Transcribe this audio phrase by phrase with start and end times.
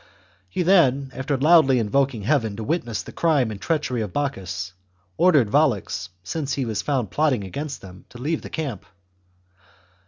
[0.49, 4.73] He then, after loudly invoking heaven to witness the crime and treachery of Bocchus,
[5.15, 8.87] ordered Volux, since he was found plotting against them, to leave the camp.